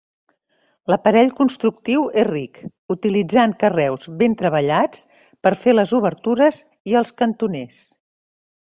[0.91, 2.57] L'aparell constructiu és ric,
[2.95, 5.07] utilitzant carreus ben treballats
[5.49, 7.83] per fer les obertures i els cantoners.